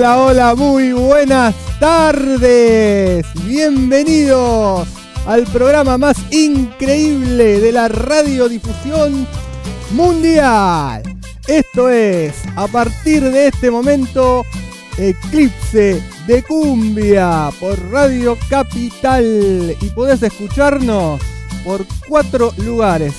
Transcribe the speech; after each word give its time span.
Hola, 0.00 0.16
hola, 0.18 0.54
muy 0.54 0.94
buenas 0.94 1.54
tardes. 1.78 3.22
Bienvenidos 3.44 4.88
al 5.26 5.44
programa 5.48 5.98
más 5.98 6.16
increíble 6.30 7.60
de 7.60 7.70
la 7.70 7.86
radiodifusión 7.88 9.26
mundial. 9.90 11.02
Esto 11.46 11.90
es, 11.90 12.32
a 12.56 12.66
partir 12.68 13.24
de 13.24 13.48
este 13.48 13.70
momento, 13.70 14.42
Eclipse 14.96 16.02
de 16.26 16.42
Cumbia 16.44 17.50
por 17.60 17.78
Radio 17.90 18.38
Capital. 18.48 19.76
Y 19.82 19.86
podés 19.90 20.22
escucharnos 20.22 21.20
por 21.62 21.84
cuatro 22.08 22.54
lugares. 22.56 23.12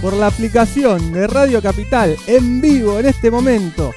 Por 0.00 0.12
la 0.12 0.28
aplicación 0.28 1.12
de 1.12 1.26
Radio 1.26 1.60
Capital 1.60 2.16
en 2.28 2.60
vivo 2.60 3.00
en 3.00 3.06
este 3.06 3.32
momento. 3.32 3.90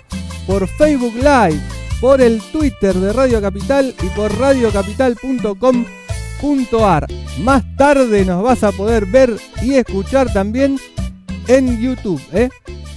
Por 0.47 0.67
Facebook 0.67 1.13
Live. 1.13 1.82
Por 2.03 2.21
el 2.21 2.41
Twitter 2.51 2.93
de 2.93 3.13
Radio 3.13 3.39
Capital 3.39 3.95
y 4.03 4.07
por 4.07 4.37
radiocapital.com.ar. 4.37 7.07
Más 7.39 7.63
tarde 7.77 8.25
nos 8.25 8.43
vas 8.43 8.61
a 8.65 8.73
poder 8.73 9.05
ver 9.05 9.37
y 9.61 9.75
escuchar 9.75 10.33
también 10.33 10.77
en 11.47 11.79
YouTube. 11.79 12.21
¿eh? 12.33 12.49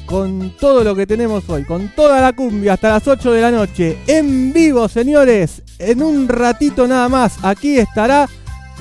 con 0.06 0.56
todo 0.58 0.82
lo 0.82 0.96
que 0.96 1.06
tenemos 1.06 1.48
hoy, 1.48 1.62
con 1.62 1.94
toda 1.94 2.20
la 2.20 2.32
cumbia 2.32 2.72
hasta 2.72 2.94
las 2.94 3.06
8 3.06 3.30
de 3.30 3.40
la 3.40 3.52
noche, 3.52 3.96
en 4.08 4.52
vivo, 4.52 4.88
señores. 4.88 5.62
En 5.78 6.02
un 6.02 6.26
ratito 6.26 6.88
nada 6.88 7.08
más, 7.08 7.38
aquí 7.44 7.78
estará 7.78 8.28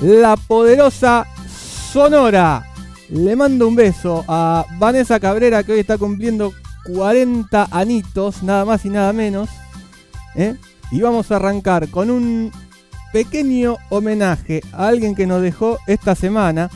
la 0.00 0.36
poderosa 0.36 1.24
Sonora. 1.92 2.64
Le 3.10 3.36
mando 3.36 3.68
un 3.68 3.76
beso 3.76 4.24
a 4.26 4.66
Vanessa 4.76 5.20
Cabrera, 5.20 5.62
que 5.62 5.74
hoy 5.74 5.78
está 5.78 5.96
cumpliendo 5.96 6.52
40 6.92 7.68
anitos, 7.70 8.42
nada 8.42 8.64
más 8.64 8.84
y 8.84 8.90
nada 8.90 9.12
menos. 9.12 9.48
¿Eh? 10.36 10.56
Y 10.90 11.00
vamos 11.00 11.30
a 11.30 11.36
arrancar 11.36 11.88
con 11.88 12.10
un 12.10 12.52
pequeño 13.12 13.76
homenaje 13.88 14.62
a 14.72 14.88
alguien 14.88 15.14
que 15.14 15.26
nos 15.26 15.42
dejó 15.42 15.78
esta 15.86 16.14
semana, 16.14 16.70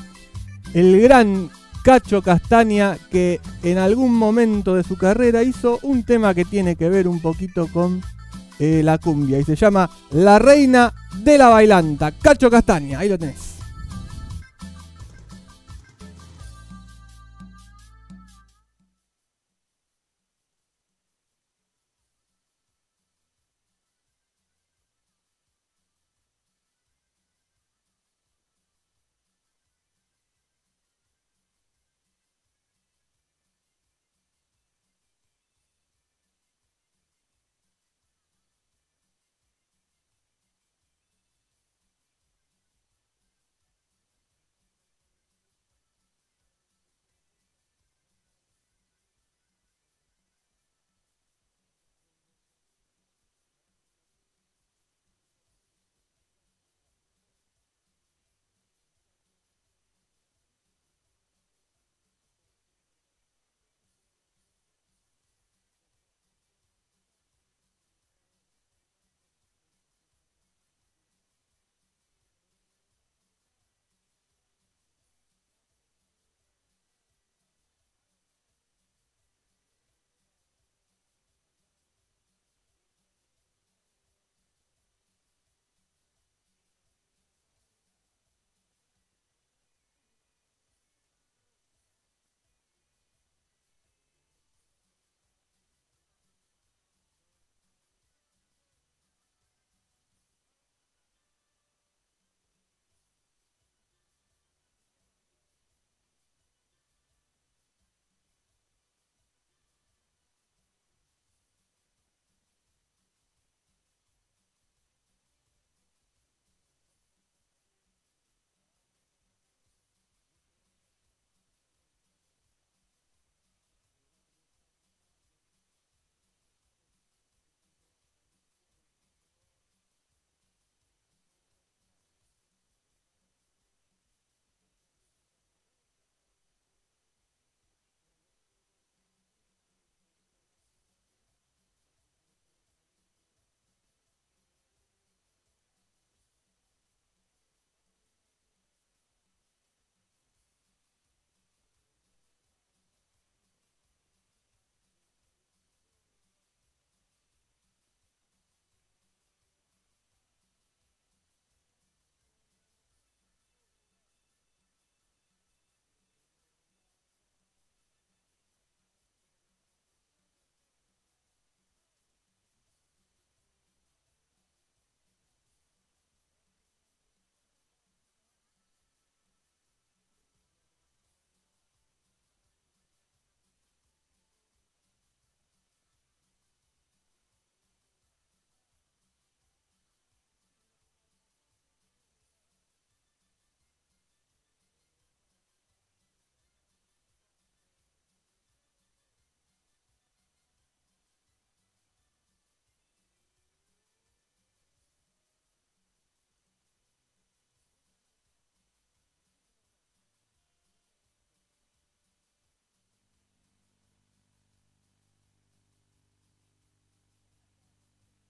el 0.74 1.00
gran 1.00 1.50
Cacho 1.84 2.22
Castaña, 2.22 2.98
que 3.10 3.40
en 3.62 3.78
algún 3.78 4.14
momento 4.14 4.74
de 4.74 4.82
su 4.82 4.96
carrera 4.96 5.42
hizo 5.42 5.78
un 5.82 6.02
tema 6.02 6.34
que 6.34 6.44
tiene 6.44 6.76
que 6.76 6.88
ver 6.88 7.08
un 7.08 7.20
poquito 7.20 7.68
con 7.68 8.02
eh, 8.58 8.82
la 8.82 8.98
cumbia 8.98 9.38
y 9.38 9.44
se 9.44 9.56
llama 9.56 9.90
La 10.10 10.38
Reina 10.38 10.92
de 11.16 11.38
la 11.38 11.48
Bailanta. 11.48 12.12
Cacho 12.12 12.50
Castaña, 12.50 12.98
ahí 12.98 13.08
lo 13.08 13.18
tenés. 13.18 13.59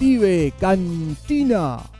Tibe 0.00 0.52
Cantina. 0.58 1.91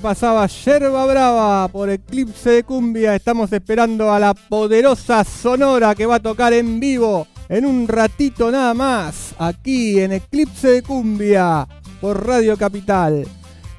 Pasaba 0.00 0.46
Yerba 0.46 1.06
Brava 1.06 1.68
por 1.68 1.90
Eclipse 1.90 2.50
de 2.50 2.64
Cumbia. 2.64 3.14
Estamos 3.14 3.52
esperando 3.52 4.12
a 4.12 4.18
la 4.18 4.34
poderosa 4.34 5.24
Sonora 5.24 5.94
que 5.94 6.06
va 6.06 6.16
a 6.16 6.22
tocar 6.22 6.52
en 6.52 6.80
vivo 6.80 7.26
en 7.48 7.66
un 7.66 7.86
ratito 7.88 8.50
nada 8.50 8.74
más. 8.74 9.34
Aquí 9.38 10.00
en 10.00 10.12
Eclipse 10.12 10.68
de 10.68 10.82
Cumbia 10.82 11.66
por 12.00 12.26
Radio 12.26 12.56
Capital. 12.56 13.26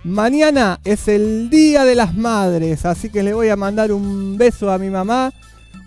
Mañana 0.03 0.79
es 0.83 1.07
el 1.07 1.49
Día 1.49 1.83
de 1.83 1.95
las 1.95 2.15
Madres, 2.15 2.85
así 2.85 3.09
que 3.09 3.23
le 3.23 3.33
voy 3.33 3.49
a 3.49 3.55
mandar 3.55 3.91
un 3.91 4.37
beso 4.37 4.71
a 4.71 4.77
mi 4.77 4.89
mamá. 4.89 5.33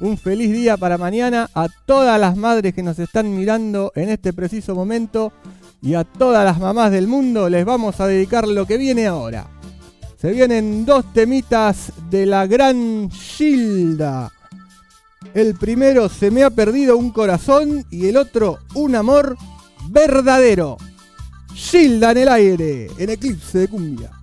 Un 0.01 0.17
feliz 0.17 0.53
día 0.53 0.77
para 0.77 0.97
mañana 0.97 1.51
a 1.55 1.67
todas 1.85 2.21
las 2.21 2.37
madres 2.37 2.73
que 2.73 2.85
nos 2.85 3.01
están 3.01 3.35
mirando 3.35 3.91
en 3.97 4.11
este 4.11 4.33
preciso 4.33 4.77
momento 4.77 5.33
y 5.83 5.95
a 5.95 6.05
todas 6.05 6.45
las 6.45 6.61
mamás 6.61 6.93
del 6.93 7.09
mundo 7.09 7.49
les 7.49 7.65
vamos 7.65 7.99
a 7.99 8.07
dedicar 8.07 8.47
lo 8.47 8.65
que 8.65 8.79
viene 8.79 9.09
ahora. 9.09 9.58
Se 10.21 10.33
vienen 10.33 10.85
dos 10.85 11.13
temitas 11.13 11.93
de 12.11 12.27
la 12.27 12.45
gran 12.49 13.09
Gilda. 13.09 14.33
El 15.33 15.55
primero, 15.55 16.09
Se 16.09 16.33
me 16.33 16.43
ha 16.43 16.51
perdido 16.51 16.97
un 16.97 17.13
corazón 17.13 17.87
y 17.89 18.09
el 18.09 18.17
otro, 18.17 18.59
Un 18.75 18.97
amor 18.97 19.37
verdadero. 19.91 20.77
Gilda 21.55 22.11
en 22.11 22.19
el 22.19 22.29
aire, 22.29 22.91
en 22.99 23.11
eclipse 23.11 23.59
de 23.59 23.69
cumbia. 23.69 24.18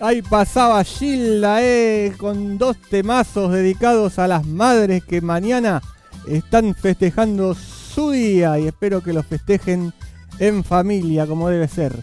Ahí 0.00 0.22
pasaba 0.22 0.82
Gilda, 0.82 1.62
eh, 1.62 2.14
con 2.16 2.56
dos 2.56 2.78
temazos 2.88 3.52
dedicados 3.52 4.18
a 4.18 4.26
las 4.26 4.46
madres 4.46 5.04
que 5.04 5.20
mañana 5.20 5.82
están 6.26 6.74
festejando 6.74 7.54
su 7.54 8.10
día 8.10 8.58
y 8.58 8.66
espero 8.66 9.02
que 9.02 9.12
lo 9.12 9.22
festejen 9.22 9.92
en 10.38 10.64
familia 10.64 11.26
como 11.26 11.50
debe 11.50 11.68
ser. 11.68 12.02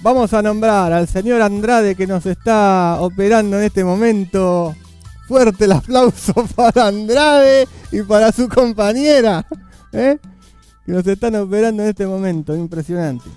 Vamos 0.00 0.32
a 0.32 0.40
nombrar 0.40 0.94
al 0.94 1.08
señor 1.08 1.42
Andrade 1.42 1.94
que 1.94 2.06
nos 2.06 2.24
está 2.24 2.96
operando 3.00 3.58
en 3.58 3.64
este 3.64 3.84
momento. 3.84 4.74
Fuerte 5.28 5.66
el 5.66 5.72
aplauso 5.72 6.32
para 6.56 6.86
Andrade 6.86 7.68
y 7.92 8.00
para 8.00 8.32
su 8.32 8.48
compañera, 8.48 9.46
¿eh? 9.92 10.18
que 10.86 10.92
nos 10.92 11.06
están 11.06 11.36
operando 11.36 11.82
en 11.82 11.90
este 11.90 12.06
momento. 12.06 12.56
Impresionante. 12.56 13.28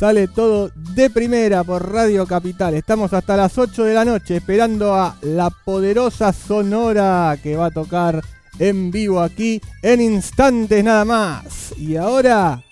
Sale 0.00 0.28
todo 0.28 0.70
de 0.94 1.10
primera 1.10 1.62
por 1.62 1.92
Radio 1.92 2.26
Capital. 2.26 2.72
Estamos 2.72 3.12
hasta 3.12 3.36
las 3.36 3.58
8 3.58 3.84
de 3.84 3.92
la 3.92 4.06
noche 4.06 4.38
esperando 4.38 4.94
a 4.94 5.14
la 5.20 5.50
poderosa 5.50 6.32
Sonora 6.32 7.36
que 7.42 7.54
va 7.54 7.66
a 7.66 7.70
tocar 7.70 8.22
en 8.58 8.90
vivo 8.90 9.20
aquí 9.20 9.60
en 9.82 10.00
instantes 10.00 10.82
nada 10.82 11.04
más. 11.04 11.74
Y 11.76 11.96
ahora 11.96 12.64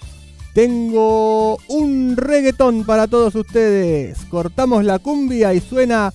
tengo 0.54 1.58
un 1.68 2.16
reggaetón 2.16 2.84
para 2.86 3.06
todos 3.06 3.34
ustedes. 3.34 4.24
Cortamos 4.30 4.82
la 4.82 4.98
cumbia 4.98 5.52
y 5.52 5.60
suena 5.60 6.10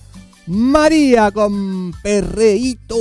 María 0.48 1.30
con 1.30 1.92
Perreíto. 2.02 2.96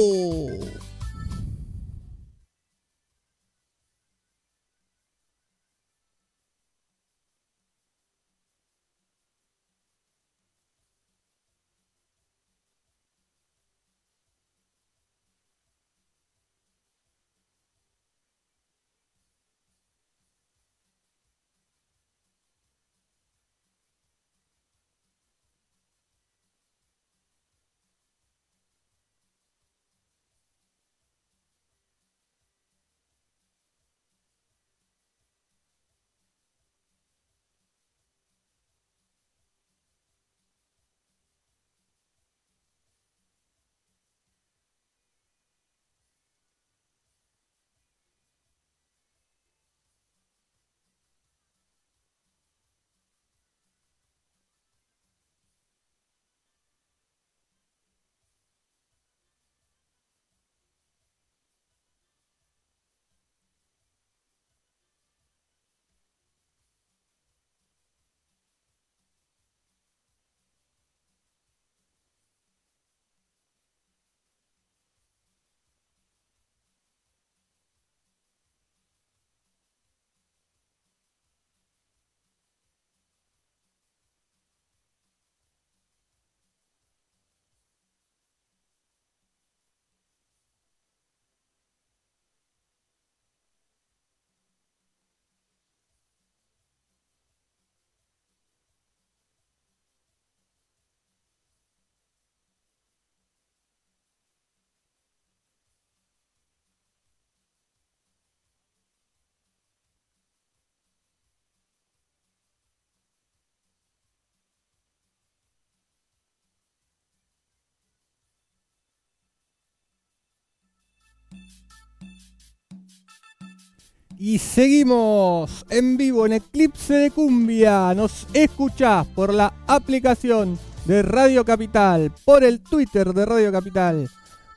Y 124.18 124.40
seguimos 124.40 125.66
en 125.70 125.98
vivo 125.98 126.26
en 126.26 126.34
Eclipse 126.34 126.94
de 126.94 127.12
Cumbia. 127.12 127.94
Nos 127.94 128.28
escuchás 128.34 129.06
por 129.08 129.34
la 129.34 129.54
aplicación 129.68 130.58
de 130.86 131.02
Radio 131.02 131.44
Capital, 131.44 132.12
por 132.24 132.44
el 132.44 132.62
Twitter 132.62 133.14
de 133.14 133.26
Radio 133.26 133.52
Capital, 133.52 134.10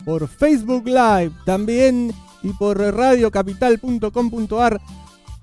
por 0.04 0.28
Facebook 0.28 0.86
Live 0.86 1.32
también 1.44 2.12
y 2.42 2.50
por 2.50 2.78
radiocapital.com.ar. 2.78 4.80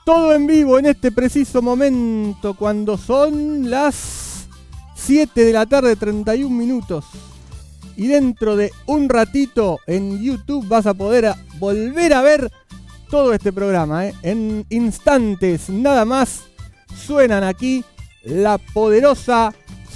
Todo 0.05 0.33
en 0.33 0.47
vivo 0.47 0.79
en 0.79 0.85
este 0.85 1.11
preciso 1.11 1.61
momento 1.61 2.53
cuando 2.53 2.97
son 2.97 3.69
las 3.69 4.47
7 4.95 5.43
de 5.43 5.53
la 5.53 5.65
tarde 5.65 5.95
31 5.95 6.49
minutos. 6.49 7.05
Y 7.95 8.07
dentro 8.07 8.55
de 8.55 8.71
un 8.85 9.09
ratito 9.09 9.79
en 9.87 10.21
YouTube 10.21 10.67
vas 10.67 10.85
a 10.85 10.93
poder 10.93 11.33
volver 11.59 12.13
a 12.13 12.21
ver 12.21 12.51
todo 13.09 13.33
este 13.33 13.53
programa. 13.53 14.07
¿eh? 14.07 14.13
En 14.23 14.65
instantes 14.69 15.69
nada 15.69 16.05
más 16.05 16.43
suenan 16.95 17.43
aquí 17.43 17.83
la 18.23 18.57
poderosa 18.57 19.53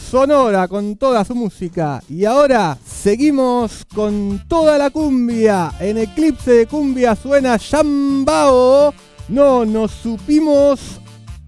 Sonora 0.09 0.69
con 0.69 0.95
toda 0.95 1.25
su 1.25 1.35
música. 1.35 2.01
Y 2.07 2.23
ahora 2.23 2.77
seguimos 2.85 3.85
con 3.93 4.45
toda 4.47 4.77
la 4.77 4.89
cumbia. 4.89 5.73
En 5.79 5.97
Eclipse 5.97 6.51
de 6.51 6.65
Cumbia 6.65 7.15
suena 7.15 7.57
Shambao. 7.57 8.93
No 9.27 9.65
nos 9.65 9.91
supimos 9.91 11.01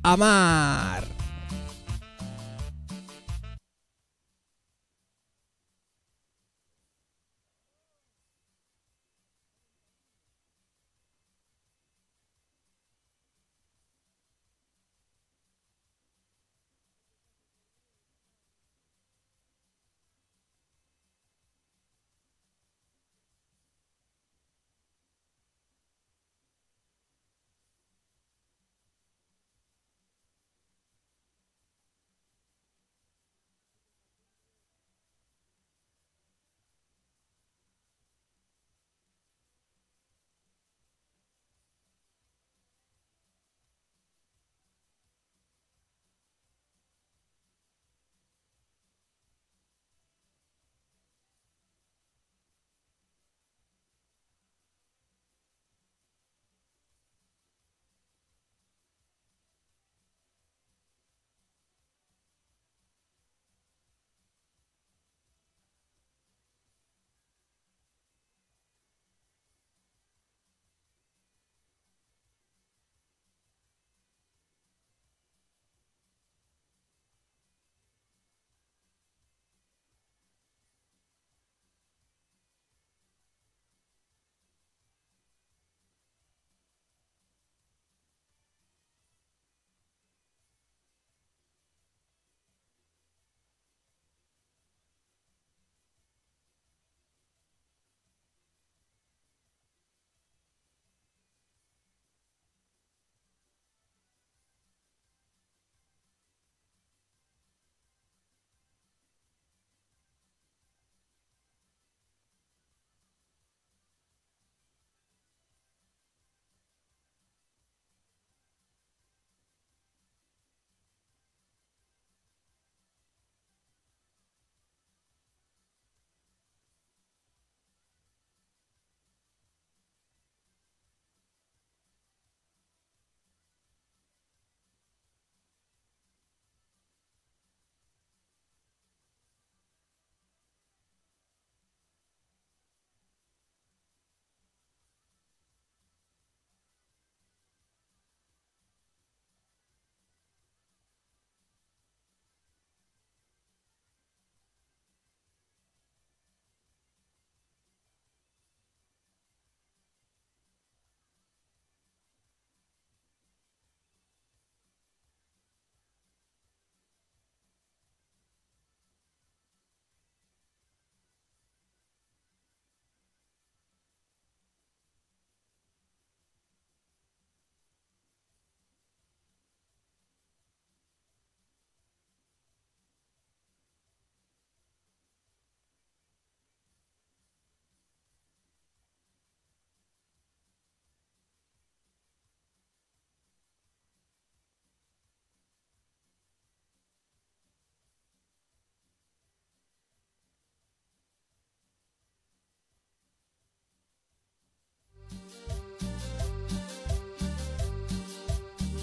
amar. 0.04 1.09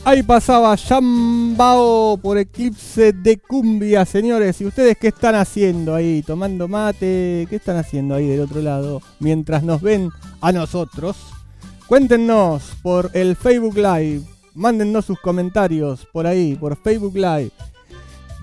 Ahí 0.09 0.23
pasaba 0.23 0.77
Jambao 0.77 2.17
por 2.23 2.39
Eclipse 2.39 3.13
de 3.13 3.39
Cumbia, 3.39 4.05
señores. 4.05 4.61
¿Y 4.61 4.67
ustedes 4.67 4.97
qué 4.97 5.09
están 5.09 5.35
haciendo 5.35 5.97
ahí? 5.97 6.23
¿Tomando 6.23 6.69
mate? 6.69 7.45
¿Qué 7.51 7.57
están 7.57 7.77
haciendo 7.77 8.15
ahí 8.15 8.29
del 8.29 8.43
otro 8.43 8.63
lado? 8.63 9.03
Mientras 9.19 9.65
nos 9.65 9.83
ven 9.83 10.11
a 10.41 10.53
nosotros. 10.53 11.17
Cuéntenos 11.89 12.77
por 12.83 13.11
el 13.15 13.35
Facebook 13.35 13.75
Live. 13.79 14.23
Mándennos 14.55 15.07
sus 15.07 15.19
comentarios 15.19 16.07
por 16.13 16.29
ahí, 16.29 16.55
por 16.55 16.77
Facebook 16.77 17.17
Live. 17.17 17.51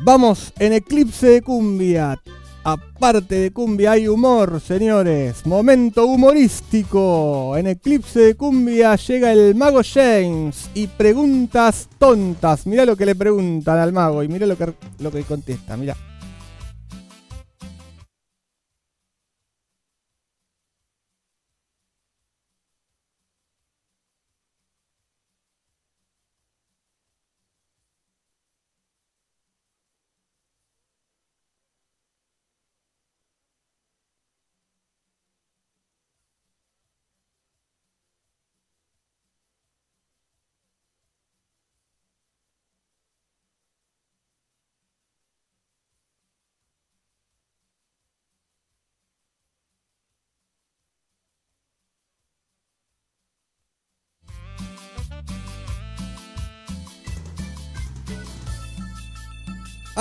Vamos 0.03 0.51
en 0.59 0.73
Eclipse 0.73 1.27
de 1.27 1.41
Cumbia. 1.43 2.21
Aparte 2.63 3.35
de 3.35 3.51
cumbia 3.51 3.91
hay 3.91 4.07
humor, 4.07 4.61
señores. 4.61 5.45
Momento 5.45 6.05
humorístico. 6.05 7.57
En 7.57 7.67
Eclipse 7.67 8.19
de 8.21 8.35
Cumbia 8.35 8.95
llega 8.95 9.33
el 9.33 9.53
mago 9.53 9.81
James 9.83 10.69
y 10.73 10.87
preguntas 10.87 11.89
tontas. 11.97 12.65
Mira 12.65 12.85
lo 12.85 12.95
que 12.95 13.05
le 13.05 13.15
preguntan 13.15 13.79
al 13.79 13.91
mago 13.91 14.23
y 14.23 14.29
mira 14.29 14.45
lo 14.45 14.57
que, 14.57 14.73
lo 14.99 15.11
que 15.11 15.23
contesta. 15.23 15.75
Mira. 15.75 15.97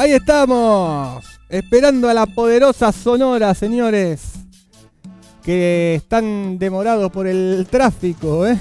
Ahí 0.03 0.15
estamos, 0.15 1.25
esperando 1.49 2.09
a 2.09 2.15
la 2.15 2.27
poderosa 2.27 2.91
Sonora, 2.91 3.55
señores, 3.55 4.33
que 5.45 5.95
están 5.95 6.59
demorados 6.59 7.13
por 7.13 7.29
el 7.29 7.69
tráfico, 7.71 8.45
¿eh? 8.45 8.59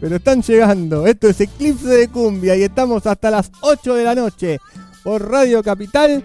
Pero 0.00 0.16
están 0.16 0.42
llegando. 0.42 1.06
Esto 1.06 1.28
es 1.28 1.40
Eclipse 1.40 1.86
de 1.86 2.08
Cumbia 2.08 2.56
y 2.56 2.64
estamos 2.64 3.06
hasta 3.06 3.30
las 3.30 3.52
8 3.60 3.94
de 3.94 4.02
la 4.02 4.16
noche 4.16 4.58
por 5.04 5.30
Radio 5.30 5.62
Capital. 5.62 6.24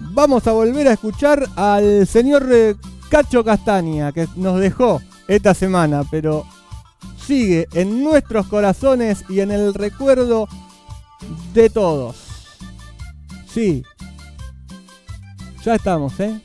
Vamos 0.00 0.48
a 0.48 0.52
volver 0.52 0.88
a 0.88 0.94
escuchar 0.94 1.46
al 1.54 2.08
señor 2.08 2.48
eh, 2.50 2.74
Cacho 3.08 3.44
Castaña, 3.44 4.10
que 4.10 4.26
nos 4.34 4.58
dejó 4.58 5.00
esta 5.28 5.54
semana, 5.54 6.02
pero 6.10 6.44
sigue 7.24 7.68
en 7.72 8.02
nuestros 8.02 8.48
corazones 8.48 9.24
y 9.28 9.38
en 9.38 9.52
el 9.52 9.74
recuerdo 9.74 10.48
de 11.54 11.70
todos. 11.70 12.25
Sí. 13.56 13.82
Ya 15.64 15.76
estamos, 15.76 16.20
¿eh? 16.20 16.38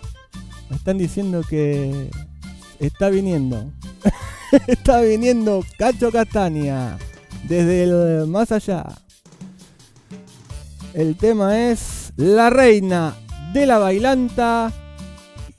Me 0.69 0.77
están 0.77 0.97
diciendo 0.97 1.41
que 1.41 2.09
está 2.79 3.09
viniendo. 3.09 3.69
está 4.67 5.01
viniendo 5.01 5.61
Cacho 5.77 6.09
Castaña. 6.09 6.97
Desde 7.49 7.83
el 7.83 8.27
más 8.27 8.53
allá. 8.53 8.85
El 10.93 11.17
tema 11.17 11.59
es 11.59 12.13
La 12.15 12.49
Reina 12.49 13.13
de 13.51 13.65
la 13.65 13.77
Bailanta. 13.77 14.71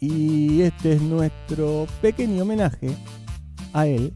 Y 0.01 0.62
este 0.62 0.95
es 0.95 1.03
nuestro 1.03 1.87
pequeño 2.01 2.45
homenaje 2.45 2.97
a 3.75 3.87
él. 3.87 4.15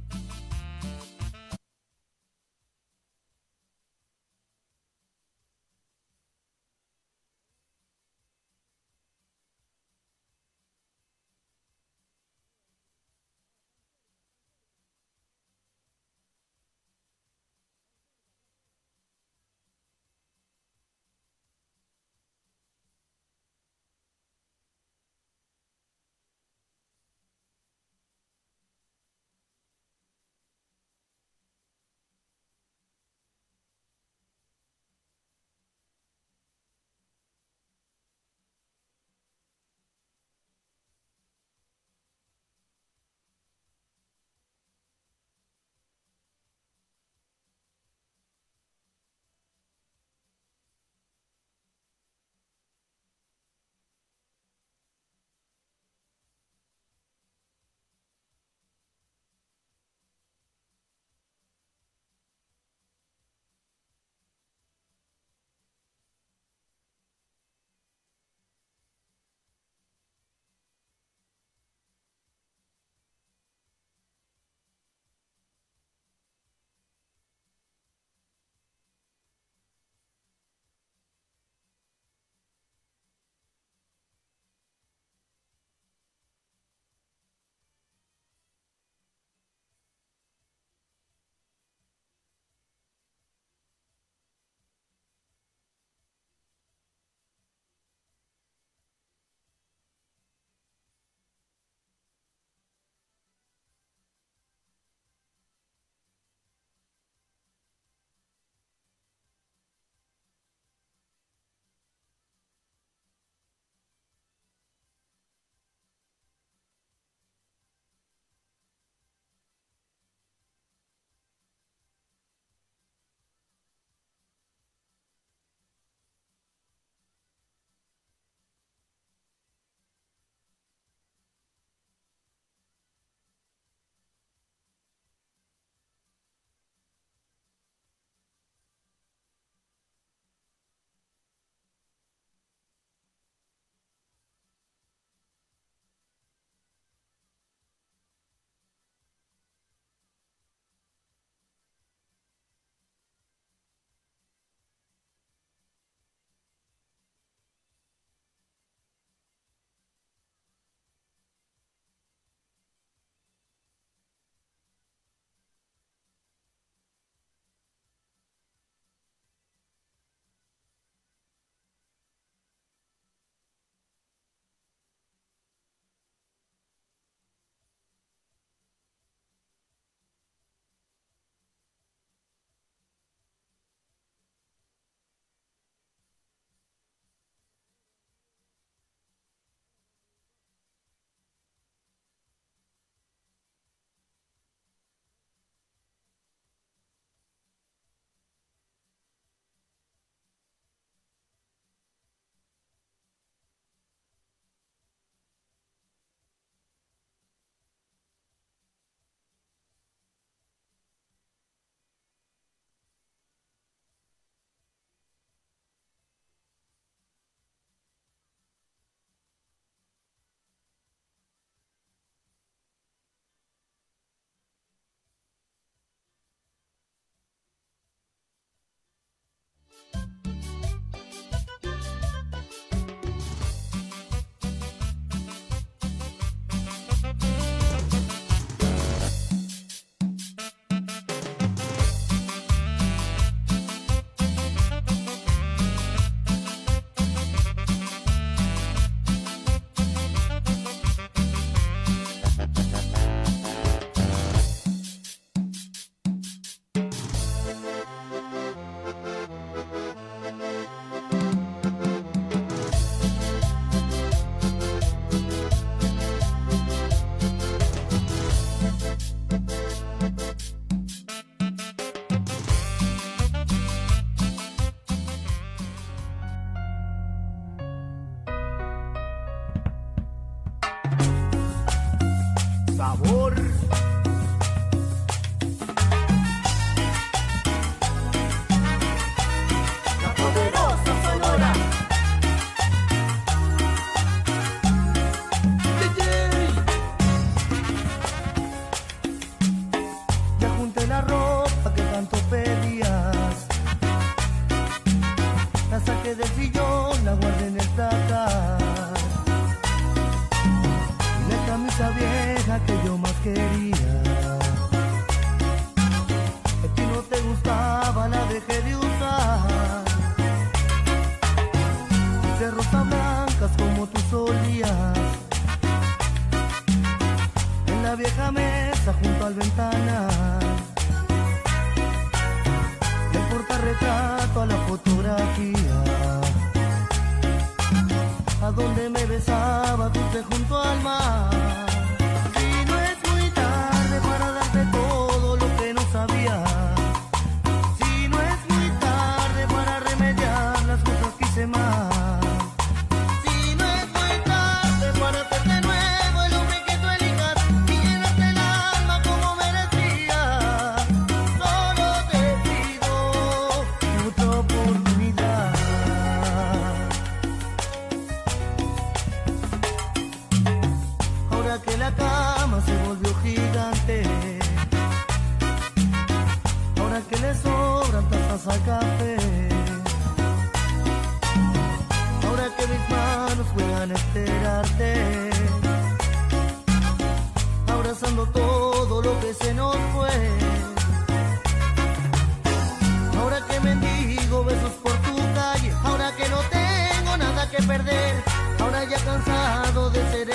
Perder. 397.63 398.23
Ahora 398.61 398.85
ya 398.85 398.99
cansado 398.99 399.91
de 399.91 400.01
ser 400.11 400.31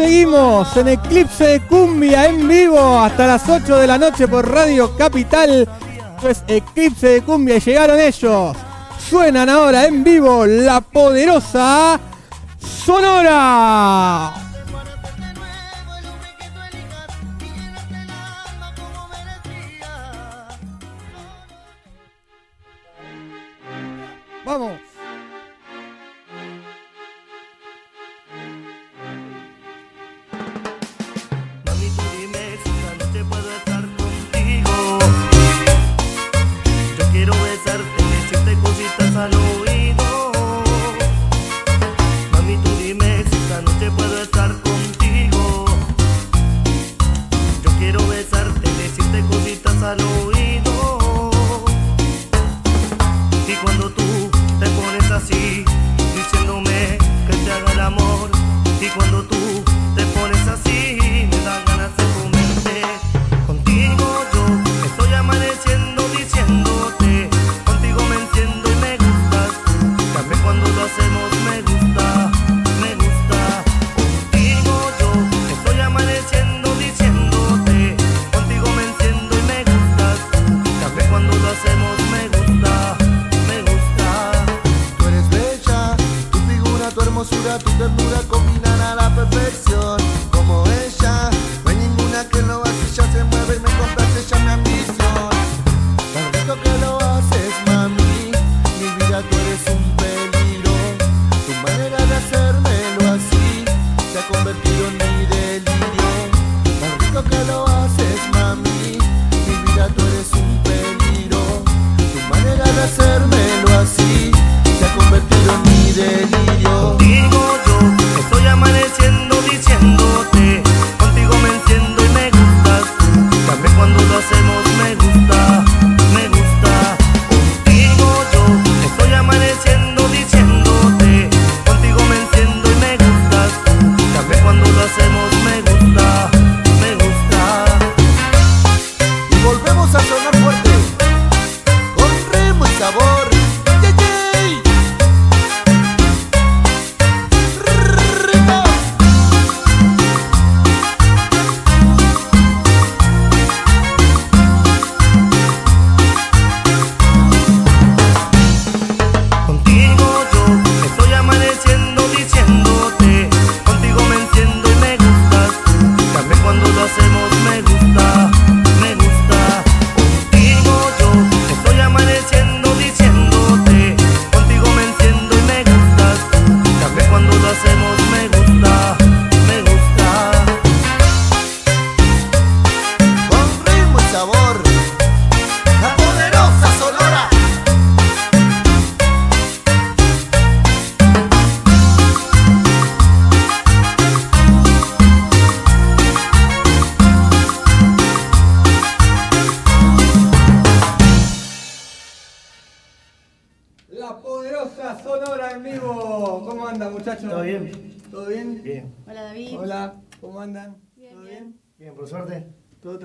seguimos 0.00 0.74
en 0.78 0.88
Eclipse 0.88 1.44
de 1.44 1.60
Cumbia 1.60 2.24
en 2.26 2.48
vivo 2.48 2.98
hasta 3.00 3.26
las 3.26 3.46
8 3.46 3.76
de 3.76 3.86
la 3.86 3.98
noche 3.98 4.26
por 4.28 4.50
Radio 4.50 4.96
Capital. 4.96 5.68
Esto 6.16 6.28
es 6.28 6.42
Eclipse 6.48 7.08
de 7.08 7.22
Cumbia 7.22 7.56
y 7.56 7.60
llegaron 7.60 8.00
ellos. 8.00 8.56
Suenan 8.98 9.50
ahora 9.50 9.84
en 9.84 10.02
vivo 10.02 10.46
la 10.46 10.80
poderosa 10.80 12.00
Sonora. 12.58 14.49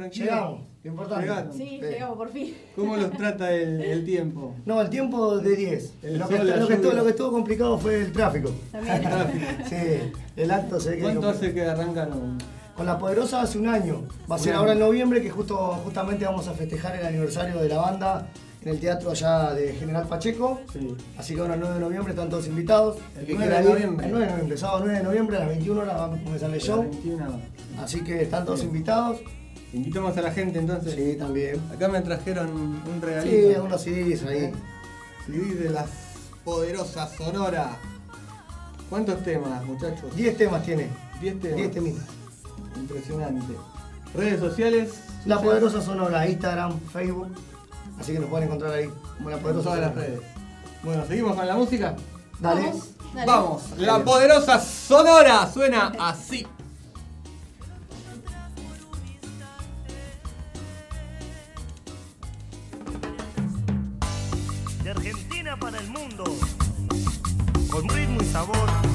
Tranquilo? 0.09 0.25
Llegamos, 0.25 0.61
importante. 0.83 1.21
Llegaron. 1.25 1.53
Sí, 1.53 1.79
llegamos 1.81 2.17
por 2.17 2.29
fin. 2.31 2.53
¿Cómo 2.75 2.95
los 2.97 3.11
trata 3.11 3.53
el, 3.53 3.81
el 3.81 4.05
tiempo? 4.05 4.55
No, 4.65 4.81
el 4.81 4.89
tiempo 4.89 5.37
de 5.37 5.55
10. 5.55 5.93
El 6.03 6.17
Lo 6.19 6.27
que, 6.27 6.37
lo, 6.37 6.43
estuvo, 6.43 6.69
lluvia. 6.77 6.93
lo 6.93 7.03
que 7.03 7.09
estuvo 7.09 7.31
complicado 7.31 7.77
fue 7.77 8.01
el 8.01 8.11
tráfico. 8.11 8.51
También. 8.71 9.01
Sí, 9.69 10.11
el 10.35 10.51
acto 10.51 10.79
se 10.79 10.95
que 10.95 11.01
¿Cuánto 11.01 11.29
hace 11.29 11.53
que 11.53 11.63
arrancaron? 11.65 12.37
Con 12.75 12.85
la 12.85 12.97
Poderosa 12.99 13.41
hace 13.41 13.57
un 13.57 13.67
año. 13.67 14.03
Va 14.29 14.35
a 14.35 14.39
ser 14.39 14.53
ahora 14.53 14.73
en 14.73 14.79
noviembre 14.79 15.21
que 15.21 15.29
justo, 15.29 15.55
justamente 15.85 16.25
vamos 16.25 16.47
a 16.47 16.53
festejar 16.53 16.95
el 16.97 17.05
aniversario 17.05 17.57
de 17.61 17.69
la 17.69 17.77
banda 17.77 18.27
en 18.61 18.69
el 18.69 18.79
teatro 18.81 19.11
allá 19.11 19.53
de 19.53 19.73
General 19.75 20.05
Pacheco. 20.07 20.59
Sí. 20.73 20.93
Así 21.17 21.35
que 21.35 21.39
ahora 21.41 21.53
el 21.53 21.61
9 21.61 21.75
de 21.75 21.81
noviembre 21.81 22.11
están 22.11 22.29
todos 22.29 22.47
invitados. 22.47 22.97
El 23.17 23.25
que 23.27 23.33
9 23.35 23.37
quiera 23.47 23.61
de 23.61 23.69
noviembre. 23.69 24.05
El 24.07 24.11
9 24.11 24.25
de 24.25 24.31
noviembre, 24.31 24.57
sábado 24.57 24.79
9 24.83 24.97
de 24.97 25.03
noviembre 25.05 25.37
a 25.37 25.39
las 25.39 25.49
21 25.49 25.81
horas 25.81 25.95
vamos 25.97 26.19
a 26.19 26.23
comenzar 26.23 26.53
el 26.53 26.59
show. 26.61 26.81
21. 26.81 27.39
Así 27.81 28.03
que 28.03 28.21
están 28.23 28.43
todos 28.45 28.59
Bien. 28.59 28.75
invitados. 28.75 29.19
Invitamos 29.73 30.17
a 30.17 30.21
la 30.21 30.31
gente 30.31 30.59
entonces. 30.59 30.93
Sí, 30.95 31.15
también. 31.17 31.61
Acá 31.73 31.87
me 31.87 32.01
trajeron 32.01 32.49
un 32.53 33.01
regalito. 33.01 33.35
Sí, 33.35 33.53
algunos 33.53 33.81
CDs 33.81 34.23
ahí. 34.23 34.51
CD 35.25 35.55
de 35.55 35.69
las 35.69 35.89
poderosas 36.43 37.11
Sonora. 37.15 37.77
¿Cuántos 38.89 39.23
temas, 39.23 39.63
muchachos? 39.65 40.15
10 40.15 40.37
temas 40.37 40.63
tiene. 40.63 40.89
10 41.19 41.39
temas. 41.39 41.57
10 41.57 41.71
temitas. 41.71 42.05
Impresionante. 42.77 43.55
Redes 44.13 44.39
sociales. 44.39 44.93
La 45.25 45.41
Poderosa 45.41 45.81
Sonora, 45.81 46.27
Instagram, 46.27 46.79
Facebook. 46.93 47.33
Así 47.99 48.13
que 48.13 48.19
nos 48.19 48.29
pueden 48.29 48.47
encontrar 48.47 48.73
ahí. 48.73 48.89
Como 49.17 49.29
La 49.31 49.37
En 49.37 49.41
Poderosa 49.41 49.63
todas 49.63 49.79
las 49.79 49.95
redes. 49.95 50.21
Bueno, 50.83 51.03
seguimos 51.07 51.35
con 51.35 51.47
la 51.47 51.55
música. 51.55 51.95
Dale. 52.39 52.61
Vamos. 52.61 52.89
Dale. 53.13 53.25
Vamos. 53.25 53.63
La 53.77 54.03
poderosa 54.03 54.59
Sonora 54.59 55.49
suena 55.51 55.93
así. 55.97 56.45
Con 67.69 67.89
ritmo 67.89 68.21
y 68.21 68.25
sabor 68.25 68.94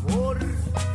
favor. 0.00 0.93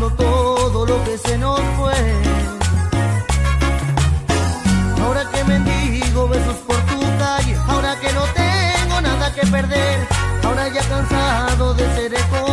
todo 0.00 0.86
lo 0.86 1.04
que 1.04 1.16
se 1.16 1.38
nos 1.38 1.60
fue. 1.78 1.94
Ahora 5.02 5.22
que 5.30 5.44
mendigo 5.44 6.28
besos 6.28 6.56
por 6.66 6.76
tu 6.86 7.00
calle, 7.18 7.56
ahora 7.68 7.98
que 8.00 8.12
no 8.12 8.24
tengo 8.34 9.00
nada 9.00 9.32
que 9.32 9.46
perder, 9.46 10.08
ahora 10.42 10.68
ya 10.68 10.82
cansado 10.82 11.74
de 11.74 11.94
ser 11.94 12.14
eco 12.14 12.43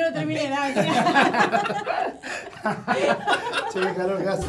no, 0.00 0.08
lo 0.08 0.12
terminé, 0.14 0.50
mentira. 0.50 2.14
Che, 3.72 3.80
qué 3.80 3.94
calor 3.94 4.22
que 4.22 4.28
hace. 4.28 4.46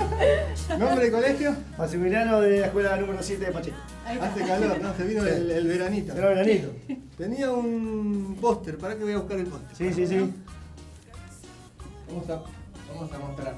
¿Nombre 0.77 1.05
de 1.05 1.11
colegio? 1.11 1.55
Maximiliano 1.77 2.41
de 2.41 2.59
la 2.61 2.65
escuela 2.67 2.97
número 2.97 3.21
7 3.21 3.45
de 3.45 3.51
Pacheco. 3.51 3.77
Hace 4.05 4.41
calor, 4.45 4.81
¿no? 4.81 4.95
Se 4.95 5.03
vino 5.03 5.25
el, 5.25 5.51
el 5.51 5.67
veranito. 5.67 6.13
Era 6.13 6.29
veranito. 6.29 6.69
Tenía 7.17 7.51
un 7.51 8.37
póster, 8.39 8.77
¿para 8.77 8.95
qué 8.95 9.03
voy 9.03 9.13
a 9.13 9.17
buscar 9.19 9.37
el 9.39 9.47
póster? 9.47 9.75
Sí, 9.75 9.93
sí, 9.93 10.07
sí. 10.07 10.33
Vamos 12.07 12.29
a, 12.29 12.41
vamos 12.93 13.11
a 13.11 13.19
mostrar. 13.19 13.55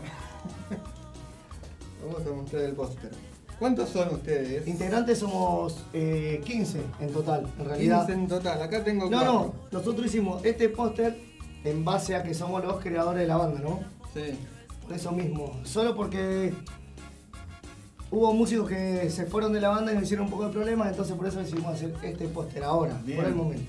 vamos 2.03 2.27
a 2.27 2.31
mostrar 2.31 2.63
el 2.63 2.73
póster. 2.73 3.11
¿Cuántos 3.59 3.89
son 3.89 4.13
ustedes? 4.15 4.65
Integrantes 4.67 5.19
somos 5.19 5.83
eh, 5.93 6.41
15 6.45 6.81
en 7.01 7.11
total, 7.11 7.45
en 7.59 7.65
realidad. 7.65 8.05
15 8.07 8.13
en 8.21 8.27
total, 8.29 8.61
acá 8.61 8.83
tengo 8.85 9.09
No, 9.09 9.17
cuatro. 9.17 9.33
no, 9.33 9.53
nosotros 9.79 10.05
hicimos 10.07 10.43
este 10.45 10.69
póster 10.69 11.17
en 11.63 11.83
base 11.85 12.15
a 12.15 12.23
que 12.23 12.33
somos 12.33 12.63
los 12.63 12.77
creadores 12.81 13.21
de 13.21 13.27
la 13.27 13.37
banda, 13.37 13.59
¿no? 13.61 13.79
Sí. 14.13 14.37
Por 14.85 14.95
eso 14.95 15.11
mismo. 15.11 15.59
Solo 15.63 15.95
porque 15.95 16.53
hubo 18.11 18.33
músicos 18.33 18.69
que 18.69 19.09
se 19.09 19.25
fueron 19.25 19.53
de 19.53 19.61
la 19.61 19.69
banda 19.69 19.91
y 19.91 19.95
nos 19.95 20.03
hicieron 20.05 20.25
un 20.25 20.31
poco 20.31 20.45
de 20.47 20.51
problemas, 20.51 20.89
entonces 20.89 21.15
por 21.15 21.27
eso 21.27 21.39
decidimos 21.39 21.73
hacer 21.75 21.93
este 22.03 22.27
póster 22.27 22.63
ahora, 22.63 22.99
Bien. 23.05 23.17
por 23.19 23.27
el 23.27 23.35
momento. 23.35 23.63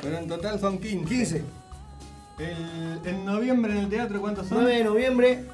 Pero 0.00 0.18
en 0.18 0.28
total 0.28 0.60
son 0.60 0.78
15. 0.78 1.06
15. 1.08 1.42
El, 2.38 3.00
en 3.06 3.24
noviembre 3.26 3.72
en 3.72 3.78
el 3.78 3.88
teatro, 3.90 4.20
¿cuántos 4.20 4.46
son? 4.46 4.58
9 4.62 4.78
de 4.78 4.84
noviembre, 4.84 5.44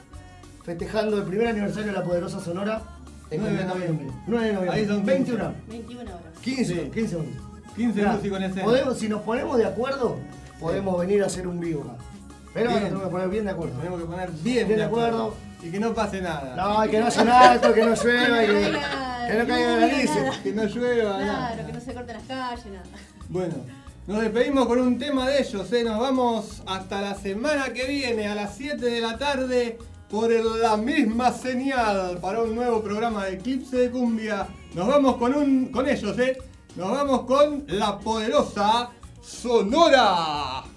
festejando 0.65 1.17
el 1.19 1.25
primer 1.25 1.49
aniversario 1.49 1.89
de 1.89 1.93
la 1.99 2.05
Poderosa 2.05 2.41
Sonora. 2.41 2.83
En 3.31 3.41
9 3.41 3.57
de 3.59 3.65
noviembre. 3.65 4.07
9 4.29 4.47
de 4.47 4.53
noviembre. 4.53 4.81
Ahí 4.81 4.87
son 4.87 5.05
21 5.05 5.45
horas. 5.45 5.55
21 5.69 6.03
horas. 6.03 6.21
15, 6.43 6.65
Sí. 6.75 6.91
15 6.95 7.17
minutos. 7.17 7.43
15 7.75 7.99
Mirá, 7.99 8.13
músicos 8.13 8.39
en 8.39 8.45
escena. 8.45 8.65
podemos- 8.65 8.99
si 8.99 9.09
nos 9.09 9.23
ponemos 9.23 9.59
de 9.59 9.65
acuerdo, 9.65 10.17
podemos 10.61 10.99
venir 10.99 11.23
a 11.23 11.27
hacer 11.27 11.47
un 11.47 11.61
vivo 11.61 11.83
acá. 11.83 12.03
Pero 12.55 12.71
Bien. 12.71 12.81
nos 12.81 12.89
tenemos 12.89 13.05
que 13.09 13.11
poner 13.13 13.29
bien 13.29 13.45
de 13.45 13.51
acuerdo. 13.51 13.75
Tenemos 13.79 14.01
que 14.01 14.07
poner 14.07 14.31
bien, 14.31 14.43
Bien 14.45 14.69
de 14.69 14.77
de 14.77 14.85
acuerdo. 14.85 15.35
Y 15.63 15.71
que 15.71 15.81
no 15.81 15.95
pase 15.95 16.21
nada. 16.23 16.55
No, 16.57 16.91
que 16.91 17.01
no 17.01 17.07
haya 17.07 17.25
nada, 17.25 17.61
que 17.75 17.83
no 17.85 17.95
llueva, 17.95 18.45
y 18.45 18.47
que, 18.47 18.53
caiga 18.53 19.27
que 19.29 19.35
no 19.39 19.47
caiga 19.47 19.77
granizo. 19.77 20.15
Que 20.43 20.53
no 20.53 20.65
llueva, 20.65 21.19
nada. 21.19 21.53
Claro, 21.53 21.67
que 21.67 21.73
no 21.73 21.81
se 21.81 21.95
corten 21.95 22.17
las 22.17 22.23
calles, 22.25 22.67
nada. 22.67 22.85
Bueno, 23.29 23.55
nos 24.07 24.21
despedimos 24.21 24.67
con 24.67 24.81
un 24.81 24.99
tema 24.99 25.29
de 25.29 25.41
ellos, 25.41 25.73
¿eh? 25.73 25.83
Nos 25.85 25.99
vamos 26.01 26.63
hasta 26.67 27.01
la 27.03 27.15
semana 27.15 27.73
que 27.73 27.85
viene 27.87 28.29
a 28.29 28.35
las 28.35 28.55
7 28.57 28.85
de 28.87 29.01
la 29.01 29.19
tarde 29.19 29.79
por 30.09 30.31
el- 30.33 30.63
la 30.63 30.77
misma 30.77 31.33
señal 31.33 32.19
para 32.21 32.43
un 32.43 32.55
nuevo 32.55 32.81
programa 32.83 33.25
de 33.25 33.35
Eclipse 33.35 33.77
de 33.77 33.91
Cumbia. 33.91 34.47
Nos 34.75 34.87
vamos 34.87 35.17
con, 35.17 35.35
un, 35.35 35.67
con 35.73 35.89
ellos, 35.89 36.17
¿eh? 36.21 36.39
Nos 36.77 36.91
vamos 36.91 37.23
con 37.23 37.65
la 37.69 37.99
poderosa 37.99 38.91
Sonora. 39.27 40.76